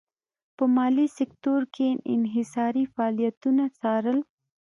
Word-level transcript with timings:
په 0.57 0.63
مالي 0.75 1.07
سکتور 1.19 1.61
کې 1.75 1.87
یې 1.93 2.01
انحصاري 2.13 2.85
فعالیتونه 2.93 3.63
څارل. 3.79 4.19